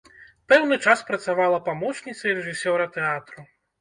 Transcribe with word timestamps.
Пэўны 0.53 0.77
час 0.85 1.03
працавала 1.11 1.59
памочніцай 1.67 2.35
рэжысёра 2.39 2.93
тэатру. 2.97 3.41